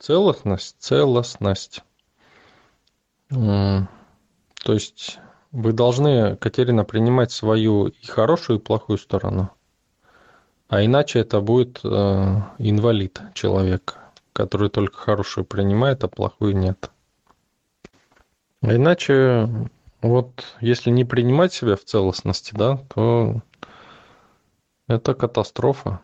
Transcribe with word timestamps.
Целостность, 0.00 0.76
целостность. 0.78 1.84
То 3.28 3.86
есть 4.66 5.18
вы 5.52 5.72
должны, 5.74 6.36
Катерина, 6.36 6.84
принимать 6.84 7.32
свою 7.32 7.88
и 7.88 8.06
хорошую, 8.06 8.58
и 8.58 8.62
плохую 8.62 8.96
сторону. 8.96 9.50
А 10.68 10.82
иначе 10.82 11.18
это 11.18 11.40
будет 11.40 11.80
э, 11.84 11.88
инвалид 12.58 13.20
человек, 13.34 13.98
который 14.32 14.70
только 14.70 14.96
хорошую 14.96 15.44
принимает, 15.44 16.02
а 16.02 16.08
плохую 16.08 16.56
нет. 16.56 16.90
А 18.62 18.74
иначе, 18.74 19.68
вот 20.00 20.44
если 20.60 20.90
не 20.90 21.04
принимать 21.04 21.52
себя 21.52 21.76
в 21.76 21.84
целостности, 21.84 22.54
да, 22.54 22.78
то 22.94 23.42
это 24.86 25.12
катастрофа. 25.12 26.00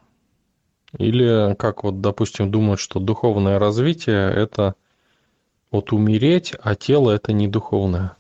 Или 0.99 1.55
как 1.55 1.85
вот, 1.85 2.01
допустим, 2.01 2.51
думают, 2.51 2.81
что 2.81 3.01
духовное 3.01 3.59
развитие 3.59 4.31
это 4.33 4.75
вот 5.71 5.93
умереть, 5.93 6.55
а 6.63 6.75
тело 6.75 7.11
это 7.11 7.33
не 7.33 7.49
духовное. 7.49 8.17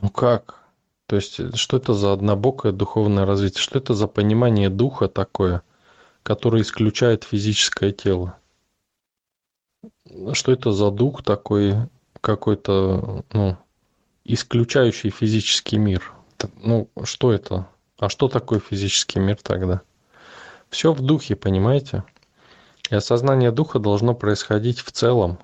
Ну 0.00 0.10
как? 0.10 0.62
То 1.06 1.16
есть, 1.16 1.56
что 1.56 1.76
это 1.76 1.94
за 1.94 2.12
однобокое 2.12 2.72
духовное 2.72 3.24
развитие? 3.26 3.62
Что 3.62 3.78
это 3.78 3.94
за 3.94 4.06
понимание 4.06 4.68
духа 4.68 5.08
такое, 5.08 5.62
которое 6.22 6.62
исключает 6.62 7.24
физическое 7.24 7.92
тело? 7.92 8.36
Что 10.32 10.52
это 10.52 10.72
за 10.72 10.90
дух 10.90 11.22
такой, 11.22 11.74
какой-то, 12.20 13.24
ну, 13.32 13.56
исключающий 14.24 15.10
физический 15.10 15.78
мир? 15.78 16.12
Ну, 16.56 16.88
что 17.04 17.32
это? 17.32 17.68
А 17.98 18.08
что 18.08 18.28
такое 18.28 18.60
физический 18.60 19.20
мир 19.20 19.36
тогда? 19.42 19.82
Все 20.70 20.92
в 20.92 21.00
духе, 21.00 21.36
понимаете? 21.36 22.04
И 22.90 22.94
осознание 22.94 23.50
духа 23.50 23.78
должно 23.78 24.14
происходить 24.14 24.80
в 24.80 24.92
целом, 24.92 25.38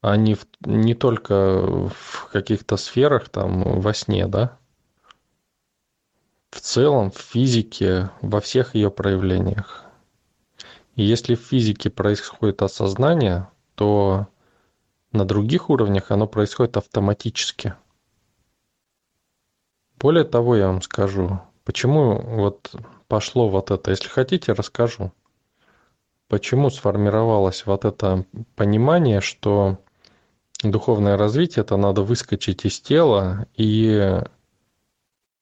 а 0.00 0.16
не, 0.16 0.34
в, 0.34 0.46
не 0.64 0.94
только 0.94 1.88
в 1.88 2.28
каких-то 2.32 2.76
сферах, 2.76 3.28
там, 3.28 3.80
во 3.80 3.94
сне, 3.94 4.26
да? 4.26 4.56
В 6.50 6.60
целом, 6.60 7.10
в 7.10 7.18
физике, 7.18 8.10
во 8.22 8.40
всех 8.40 8.74
ее 8.74 8.90
проявлениях. 8.90 9.84
И 10.96 11.04
если 11.04 11.34
в 11.34 11.40
физике 11.40 11.90
происходит 11.90 12.62
осознание, 12.62 13.48
то 13.74 14.26
на 15.12 15.24
других 15.24 15.70
уровнях 15.70 16.10
оно 16.10 16.26
происходит 16.26 16.76
автоматически. 16.76 17.74
Более 19.98 20.24
того, 20.24 20.56
я 20.56 20.66
вам 20.68 20.82
скажу, 20.82 21.40
почему 21.64 22.20
вот 22.20 22.74
пошло 23.10 23.48
вот 23.48 23.72
это, 23.72 23.90
если 23.90 24.08
хотите, 24.08 24.52
расскажу. 24.52 25.12
Почему 26.28 26.70
сформировалось 26.70 27.66
вот 27.66 27.84
это 27.84 28.24
понимание, 28.54 29.20
что 29.20 29.78
духовное 30.62 31.16
развитие 31.16 31.62
это 31.64 31.76
надо 31.76 32.02
выскочить 32.02 32.64
из 32.64 32.80
тела 32.80 33.48
и 33.56 34.20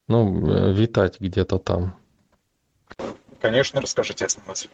ну, 0.09 0.51
э, 0.51 0.73
витать 0.73 1.21
где-то 1.21 1.59
там. 1.59 1.95
Конечно, 3.43 3.83
расскажите, 3.83 4.25
основатель. 4.25 4.71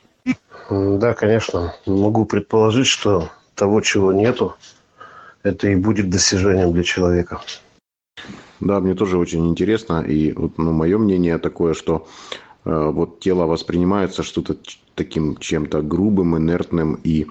Да, 0.71 1.15
конечно. 1.15 1.75
Могу 1.87 2.25
предположить, 2.27 2.87
что 2.87 3.29
того, 3.57 3.81
чего 3.81 4.13
нету, 4.13 4.55
это 5.43 5.67
и 5.67 5.75
будет 5.75 6.11
достижением 6.11 6.73
для 6.73 6.85
человека. 6.85 7.41
Да, 8.61 8.79
мне 8.79 8.95
тоже 8.95 9.19
очень 9.19 9.49
интересно. 9.49 10.03
И 10.03 10.33
вот, 10.33 10.59
ну, 10.59 10.73
мое 10.73 10.97
мнение 10.97 11.39
такое, 11.39 11.75
что 11.75 12.07
вот 12.65 13.21
тело 13.21 13.47
воспринимается 13.47 14.23
что-то 14.23 14.57
таким 14.95 15.37
чем-то 15.37 15.83
грубым, 15.83 16.37
инертным 16.37 16.99
и 17.05 17.27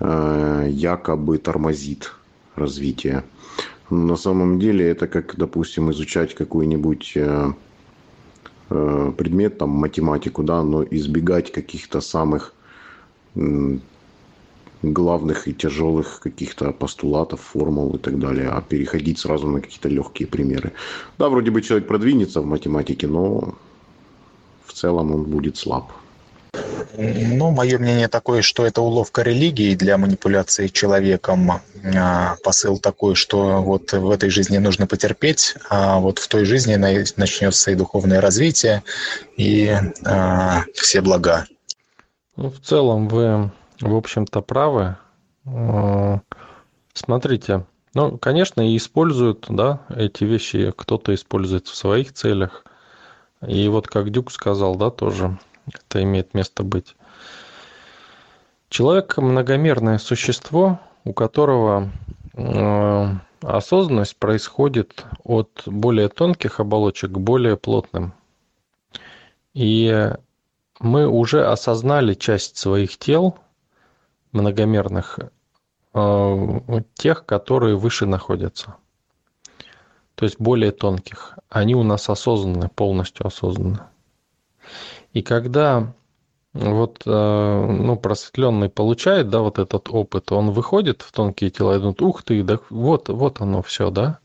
э, 0.00 0.68
якобы 0.70 1.38
тормозит 1.38 2.12
развитие. 2.56 3.24
Но 3.90 3.98
на 3.98 4.16
самом 4.16 4.58
деле 4.58 4.88
это 4.88 5.06
как, 5.06 5.36
допустим, 5.36 5.90
изучать 5.90 6.34
какой-нибудь 6.34 7.12
э, 7.16 7.52
э, 8.70 9.12
предмет, 9.16 9.58
там, 9.58 9.70
математику, 9.70 10.42
да, 10.42 10.62
но 10.62 10.84
избегать 10.84 11.52
каких-то 11.52 12.00
самых 12.00 12.54
главных 14.82 15.48
и 15.48 15.54
тяжелых 15.54 16.20
каких-то 16.20 16.72
постулатов, 16.72 17.40
формул 17.40 17.96
и 17.96 17.98
так 17.98 18.18
далее, 18.18 18.48
а 18.48 18.60
переходить 18.60 19.18
сразу 19.18 19.48
на 19.48 19.60
какие-то 19.60 19.88
легкие 19.88 20.28
примеры. 20.28 20.72
Да, 21.18 21.28
вроде 21.28 21.50
бы 21.50 21.62
человек 21.62 21.88
продвинется 21.88 22.40
в 22.40 22.46
математике, 22.46 23.08
но 23.08 23.54
в 24.66 24.72
целом 24.72 25.14
он 25.14 25.24
будет 25.24 25.56
слаб. 25.56 25.92
Ну, 26.96 27.50
мое 27.50 27.78
мнение 27.78 28.06
такое, 28.06 28.42
что 28.42 28.64
это 28.64 28.80
уловка 28.80 29.22
религии 29.22 29.74
для 29.74 29.98
манипуляции 29.98 30.68
человеком. 30.68 31.50
А, 31.96 32.36
Посыл 32.44 32.78
такой, 32.78 33.16
что 33.16 33.60
вот 33.62 33.92
в 33.92 34.10
этой 34.10 34.30
жизни 34.30 34.58
нужно 34.58 34.86
потерпеть, 34.86 35.56
а 35.68 35.98
вот 35.98 36.20
в 36.20 36.28
той 36.28 36.44
жизни 36.44 36.76
на- 36.76 37.04
начнется 37.16 37.72
и 37.72 37.74
духовное 37.74 38.20
развитие, 38.20 38.84
и 39.36 39.76
а, 40.04 40.62
все 40.74 41.00
блага. 41.00 41.46
Ну, 42.36 42.50
в 42.50 42.60
целом 42.60 43.08
вы, 43.08 43.50
в 43.80 43.94
общем-то, 43.94 44.40
правы. 44.40 44.96
Э, 45.46 46.18
Смотрите, 46.92 47.64
ну, 47.94 48.18
конечно, 48.18 48.60
и 48.60 48.76
используют, 48.76 49.46
да, 49.48 49.80
эти 49.94 50.24
вещи 50.24 50.72
кто-то 50.76 51.12
использует 51.14 51.66
в 51.66 51.74
своих 51.74 52.12
целях. 52.12 52.64
И 53.46 53.68
вот 53.68 53.88
как 53.88 54.10
Дюк 54.10 54.30
сказал, 54.30 54.76
да, 54.76 54.90
тоже 54.90 55.38
это 55.72 56.02
имеет 56.02 56.34
место 56.34 56.62
быть. 56.62 56.96
Человек 58.68 59.18
многомерное 59.18 59.98
существо, 59.98 60.80
у 61.04 61.12
которого 61.12 61.90
э, 62.32 63.06
осознанность 63.42 64.16
происходит 64.16 65.04
от 65.22 65.62
более 65.66 66.08
тонких 66.08 66.60
оболочек 66.60 67.12
к 67.12 67.18
более 67.18 67.56
плотным. 67.56 68.14
И 69.52 70.10
мы 70.80 71.06
уже 71.06 71.46
осознали 71.46 72.14
часть 72.14 72.56
своих 72.56 72.98
тел 72.98 73.38
многомерных, 74.32 75.20
э, 75.94 76.58
тех, 76.94 77.24
которые 77.26 77.76
выше 77.76 78.06
находятся. 78.06 78.76
То 80.14 80.24
есть 80.24 80.40
более 80.40 80.70
тонких. 80.70 81.38
Они 81.48 81.74
у 81.74 81.82
нас 81.82 82.08
осознаны, 82.08 82.68
полностью 82.68 83.26
осознаны. 83.26 83.80
И 85.12 85.22
когда 85.22 85.92
вот 86.54 87.02
э, 87.04 87.10
ну, 87.10 87.96
просветленный 87.96 88.68
получает, 88.68 89.28
да, 89.28 89.40
вот 89.40 89.58
этот 89.58 89.88
опыт, 89.90 90.30
он 90.30 90.52
выходит 90.52 91.02
в 91.02 91.10
тонкие 91.10 91.50
тела 91.50 91.74
и 91.74 91.78
думает, 91.78 92.00
ух 92.00 92.22
ты, 92.22 92.42
да 92.44 92.60
вот, 92.70 93.08
вот 93.08 93.40
оно 93.40 93.60
все, 93.62 93.90
да, 93.90 94.18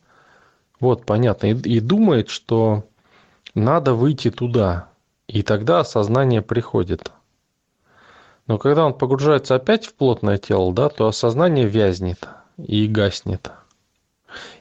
вот 0.79 1.05
понятно, 1.05 1.47
и, 1.47 1.53
и 1.55 1.79
думает, 1.79 2.29
что 2.29 2.83
надо 3.55 3.95
выйти 3.95 4.29
туда, 4.29 4.89
и 5.27 5.41
тогда 5.41 5.79
осознание 5.79 6.43
приходит. 6.43 7.11
Но 8.45 8.57
когда 8.57 8.85
он 8.85 8.93
погружается 8.93 9.55
опять 9.55 9.85
в 9.85 9.95
плотное 9.95 10.37
тело, 10.37 10.73
да, 10.73 10.89
то 10.89 11.07
осознание 11.07 11.67
вязнет 11.67 12.27
и 12.57 12.87
гаснет. 12.87 13.51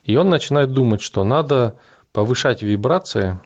И 0.03 0.17
он 0.17 0.31
начинает 0.31 0.73
думать, 0.73 1.03
что 1.03 1.25
надо 1.25 1.77
повышать 2.13 2.63
вибрации 2.63 3.39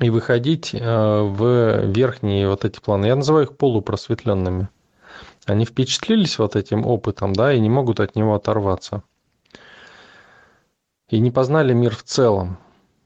и 0.00 0.10
выходить 0.10 0.74
э, 0.74 0.78
в 0.78 1.86
верхние 1.86 2.48
вот 2.48 2.64
эти 2.64 2.80
планы. 2.80 3.06
Я 3.06 3.16
называю 3.16 3.46
их 3.46 3.56
полупросветленными. 3.56 4.68
Они 5.46 5.64
впечатлились 5.64 6.38
вот 6.38 6.56
этим 6.56 6.86
опытом, 6.86 7.32
да, 7.32 7.52
и 7.52 7.60
не 7.60 7.68
могут 7.68 8.00
от 8.00 8.16
него 8.16 8.34
оторваться. 8.34 9.02
И 11.08 11.20
не 11.20 11.30
познали 11.30 11.72
мир 11.74 11.94
в 11.94 12.02
целом. 12.02 12.58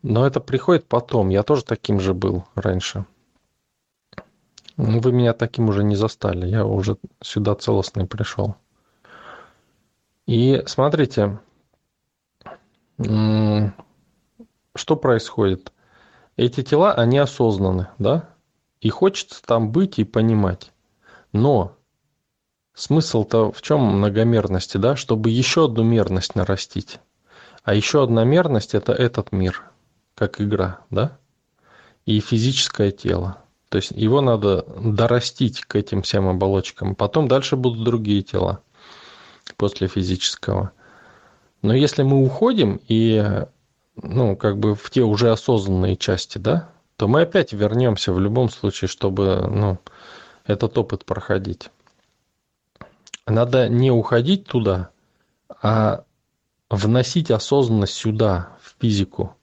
Но 0.02 0.26
это 0.26 0.40
приходит 0.40 0.86
потом. 0.86 1.28
Я 1.30 1.42
тоже 1.42 1.64
таким 1.64 2.00
же 2.00 2.14
был 2.14 2.44
раньше. 2.54 3.04
Вы 4.76 5.10
меня 5.10 5.32
таким 5.32 5.68
уже 5.68 5.82
не 5.82 5.96
застали. 5.96 6.46
Я 6.46 6.64
уже 6.64 6.96
сюда 7.20 7.56
целостный 7.56 8.06
пришел. 8.06 8.54
И 10.26 10.62
смотрите, 10.66 11.41
что 12.98 14.97
происходит. 14.97 15.72
Эти 16.36 16.62
тела, 16.62 16.92
они 16.92 17.18
осознаны, 17.18 17.89
да? 17.98 18.30
И 18.80 18.91
хочется 18.91 19.42
там 19.42 19.72
быть 19.72 19.98
и 19.98 20.04
понимать. 20.04 20.72
Но 21.33 21.77
смысл-то 22.74 23.50
в 23.53 23.60
чем 23.62 23.80
многомерности, 23.80 24.77
да? 24.77 24.97
Чтобы 24.97 25.30
еще 25.30 25.65
одну 25.66 25.83
мерность 25.83 26.34
нарастить. 26.34 27.00
А 27.65 27.74
еще 27.74 28.03
одна 28.03 28.24
мерность– 28.24 28.74
это 28.77 28.92
этот 28.92 29.33
мир, 29.33 29.71
как 30.15 30.41
игра, 30.41 30.80
да? 30.91 31.18
И 32.06 32.21
физическое 32.21 32.92
тело. 32.92 33.42
То 33.68 33.77
есть 33.77 33.91
его 33.91 34.21
надо 34.21 34.65
дорастить 34.80 35.62
к 35.62 35.77
этим 35.77 36.03
всем 36.03 36.28
оболочкам. 36.28 36.95
Потом 36.95 37.28
дальше 37.28 37.56
будут 37.56 37.84
другие 37.84 38.22
тела 38.22 38.62
после 39.56 39.89
физического. 39.89 40.72
Но 41.63 41.75
если 41.75 42.03
мы 42.03 42.22
уходим 42.25 42.81
и 42.89 43.45
ну, 44.03 44.37
как 44.37 44.59
бы 44.59 44.75
в 44.75 44.91
те 44.91 45.03
уже 45.03 45.31
осознанные 45.31 45.97
части, 45.97 46.39
да, 46.39 46.71
то 46.97 47.09
мы 47.09 47.22
опять 47.22 47.53
вернемся 47.53 48.13
в 48.13 48.21
любом 48.21 48.49
случае, 48.49 48.89
чтобы, 48.89 49.47
ну, 49.49 49.78
этот 50.45 50.77
опыт 50.78 51.05
проходить. 51.05 51.71
надо 53.27 53.69
не 53.69 53.91
уходить 53.91 54.47
туда, 54.47 54.91
а 55.63 56.05
вносить 56.71 57.31
осознанность 57.31 57.95
сюда, 57.95 58.57
в 58.63 58.75
физику. 58.81 59.37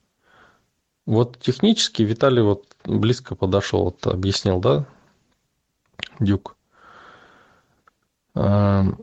Вот 1.05 1.39
технически 1.39 2.01
Виталий 2.01 2.41
вот 2.41 2.65
близко 2.83 3.35
подошел, 3.35 3.83
вот 3.83 4.07
объяснил, 4.07 4.59
да, 4.59 4.85
Дюк? 6.19 6.55
То 8.33 8.95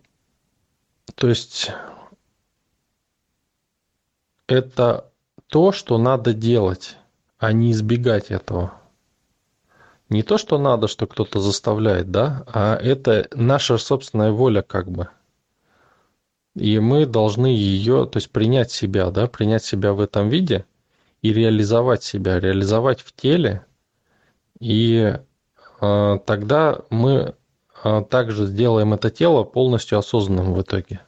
есть 1.23 1.71
это 4.47 5.11
то, 5.49 5.73
что 5.73 5.99
надо 5.99 6.33
делать, 6.33 6.97
а 7.39 7.53
не 7.53 7.73
избегать 7.73 8.31
этого. 8.31 8.73
Не 10.09 10.23
то, 10.23 10.37
что 10.37 10.59
надо, 10.59 10.89
что 10.89 11.07
кто-то 11.07 11.41
заставляет, 11.41 12.11
да, 12.11 12.45
а 12.47 12.77
это 12.77 13.29
наша 13.33 13.79
собственная 13.79 14.31
воля 14.31 14.63
как 14.63 14.91
бы. 14.91 15.09
И 16.55 16.79
мы 16.79 17.07
должны 17.07 17.47
ее, 17.47 18.07
то 18.07 18.19
есть 18.19 18.31
принять 18.31 18.71
себя, 18.71 19.11
да, 19.11 19.27
принять 19.27 19.65
себя 19.65 19.95
в 19.95 20.01
этом 20.01 20.29
виде 20.29 20.67
и 21.23 21.33
реализовать 21.33 22.03
себя, 22.03 22.41
реализовать 22.41 23.01
в 23.01 23.15
теле. 23.15 23.65
И 24.61 25.17
э, 25.81 26.19
тогда 26.27 26.81
мы 26.91 27.35
э, 27.83 28.05
также 28.11 28.47
сделаем 28.47 28.93
это 28.93 29.11
тело 29.11 29.45
полностью 29.45 29.99
осознанным 29.99 30.53
в 30.53 30.61
итоге. 30.61 31.01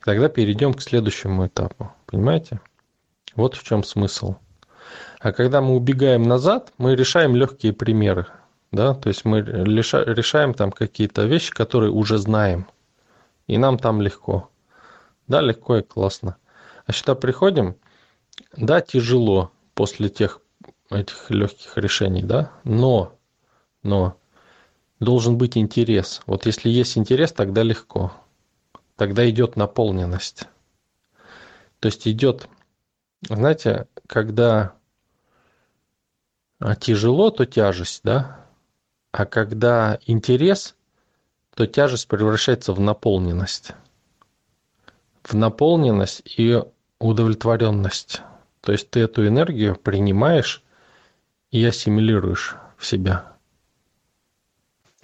И 0.00 0.04
тогда 0.04 0.28
перейдем 0.28 0.74
к 0.74 0.82
следующему 0.82 1.46
этапу. 1.46 1.92
Понимаете? 2.06 2.60
Вот 3.34 3.54
в 3.54 3.62
чем 3.62 3.84
смысл. 3.84 4.36
А 5.20 5.32
когда 5.32 5.60
мы 5.60 5.74
убегаем 5.74 6.22
назад, 6.22 6.72
мы 6.78 6.94
решаем 6.94 7.34
легкие 7.34 7.72
примеры. 7.72 8.26
Да? 8.72 8.94
То 8.94 9.08
есть 9.08 9.24
мы 9.24 9.40
решаем 9.40 10.54
там 10.54 10.70
какие-то 10.72 11.24
вещи, 11.24 11.52
которые 11.52 11.90
уже 11.90 12.18
знаем. 12.18 12.66
И 13.46 13.58
нам 13.58 13.78
там 13.78 14.00
легко. 14.00 14.50
Да, 15.28 15.40
легко 15.40 15.78
и 15.78 15.82
классно. 15.82 16.36
А 16.86 16.92
сюда 16.92 17.14
приходим, 17.14 17.76
да, 18.56 18.80
тяжело 18.80 19.50
после 19.74 20.08
тех 20.08 20.40
этих 20.90 21.30
легких 21.30 21.76
решений, 21.76 22.22
да, 22.22 22.52
но, 22.62 23.12
но 23.82 24.16
должен 25.00 25.36
быть 25.36 25.56
интерес. 25.56 26.22
Вот 26.26 26.46
если 26.46 26.70
есть 26.70 26.96
интерес, 26.96 27.32
тогда 27.32 27.62
легко. 27.62 28.12
Тогда 28.96 29.28
идет 29.28 29.56
наполненность. 29.56 30.46
То 31.80 31.86
есть 31.86 32.06
идет, 32.08 32.48
знаете, 33.28 33.86
когда 34.06 34.74
а, 36.58 36.74
тяжело, 36.74 37.30
то 37.30 37.46
тяжесть, 37.46 38.00
да? 38.02 38.46
А 39.12 39.26
когда 39.26 39.98
интерес, 40.06 40.74
то 41.54 41.66
тяжесть 41.66 42.08
превращается 42.08 42.72
в 42.72 42.80
наполненность 42.80 43.72
в 45.26 45.34
наполненность 45.34 46.22
и 46.24 46.62
удовлетворенность. 46.98 48.22
То 48.60 48.72
есть 48.72 48.90
ты 48.90 49.00
эту 49.00 49.26
энергию 49.26 49.76
принимаешь 49.76 50.62
и 51.50 51.64
ассимилируешь 51.64 52.56
в 52.76 52.86
себя. 52.86 53.32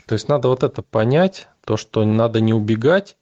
То 0.07 0.15
есть 0.15 0.29
надо 0.29 0.49
вот 0.49 0.63
это 0.63 0.83
понять, 0.83 1.49
то, 1.65 1.77
что 1.77 2.05
надо 2.05 2.41
не 2.41 2.55
убегать, 2.55 3.17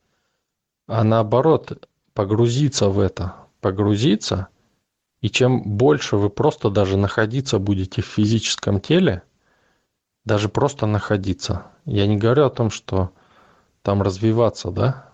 а 0.86 1.04
наоборот 1.04 1.88
погрузиться 2.14 2.88
в 2.88 2.98
это, 2.98 3.34
погрузиться. 3.60 4.48
И 5.20 5.28
чем 5.28 5.62
больше 5.62 6.16
вы 6.16 6.30
просто 6.30 6.70
даже 6.70 6.96
находиться 6.96 7.58
будете 7.58 8.02
в 8.02 8.06
физическом 8.06 8.80
теле, 8.80 9.22
даже 10.24 10.48
просто 10.48 10.86
находиться, 10.86 11.66
я 11.84 12.06
не 12.06 12.16
говорю 12.16 12.46
о 12.46 12.50
том, 12.50 12.70
что 12.70 13.10
там 13.82 14.02
развиваться, 14.02 14.70
да, 14.70 15.10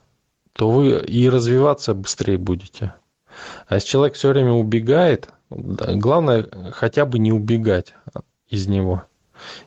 то 0.53 0.71
вы 0.71 1.01
и 1.01 1.29
развиваться 1.29 1.95
быстрее 1.95 2.39
будете. 2.39 2.95
А 3.67 3.75
если 3.75 3.89
человек 3.89 4.15
все 4.15 4.31
время 4.31 4.53
убегает, 4.53 5.29
главное 5.51 6.49
хотя 6.73 7.05
бы 7.05 7.19
не 7.19 7.33
убегать 7.33 7.95
из 8.49 8.67
него. 8.67 9.05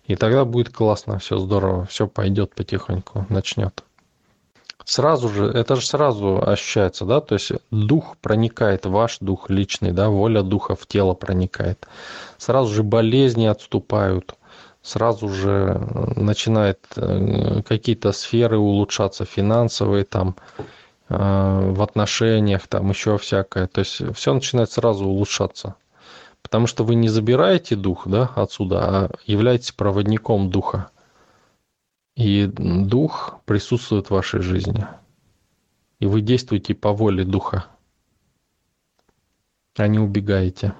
И 0.06 0.16
тогда 0.16 0.46
будет 0.46 0.70
классно, 0.70 1.20
все 1.20 1.38
здорово, 1.38 1.86
все 1.86 2.08
пойдет 2.08 2.56
потихоньку, 2.56 3.26
начнет. 3.30 3.84
Сразу 4.90 5.30
же, 5.30 5.46
это 5.46 5.76
же 5.76 5.86
сразу 5.86 6.42
ощущается, 6.46 7.06
да, 7.06 7.22
то 7.22 7.36
есть 7.36 7.52
дух 7.72 8.18
проникает, 8.22 8.86
ваш 8.86 9.20
дух 9.20 9.50
личный, 9.50 9.92
да, 9.92 10.10
воля 10.10 10.42
духа 10.42 10.76
в 10.76 10.88
тело 10.88 11.14
проникает. 11.14 11.88
Сразу 12.38 12.74
же 12.74 12.84
болезни 12.84 13.46
отступают, 13.46 14.36
сразу 14.82 15.30
же 15.30 15.80
начинает 16.16 16.80
э, 16.96 17.62
какие-то 17.68 18.12
сферы 18.12 18.58
улучшаться, 18.58 19.26
финансовые 19.26 20.06
там, 20.06 20.36
Э, 21.10 21.72
в 21.72 21.82
отношениях, 21.82 22.68
там 22.68 22.90
еще 22.90 23.18
всякое. 23.18 23.68
То 23.68 23.80
есть 23.80 24.02
все 24.16 24.34
начинает 24.34 24.72
сразу 24.72 25.06
улучшаться. 25.06 25.76
Потому 26.44 26.68
что 26.68 26.84
вы 26.84 26.96
не 26.96 27.10
забираете 27.10 27.76
дух 27.76 28.08
да, 28.08 28.30
отсюда, 28.36 28.78
а 28.80 29.10
являетесь 29.26 29.72
проводником 29.72 30.50
духа. 30.52 30.90
И 32.20 32.48
дух 32.48 33.40
присутствует 33.46 34.08
в 34.08 34.12
вашей 34.12 34.42
жизни. 34.42 34.86
И 36.00 36.06
вы 36.06 36.20
действуете 36.20 36.76
по 36.76 36.92
воле 36.92 37.24
духа, 37.24 37.68
а 39.78 39.88
не 39.88 40.00
убегаете. 40.00 40.74